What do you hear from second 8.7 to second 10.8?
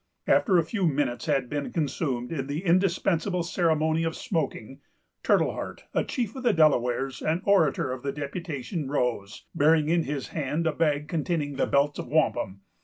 rose, bearing in his hand a